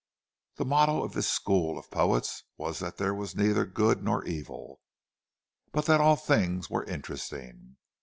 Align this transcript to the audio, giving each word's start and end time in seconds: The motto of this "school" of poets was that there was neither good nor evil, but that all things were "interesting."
The 0.55 0.65
motto 0.65 1.03
of 1.03 1.13
this 1.13 1.29
"school" 1.29 1.77
of 1.77 1.91
poets 1.91 2.43
was 2.57 2.79
that 2.79 2.97
there 2.97 3.13
was 3.13 3.35
neither 3.35 3.67
good 3.67 4.03
nor 4.03 4.25
evil, 4.25 4.81
but 5.71 5.85
that 5.85 6.01
all 6.01 6.15
things 6.15 6.71
were 6.71 6.83
"interesting." 6.85 7.77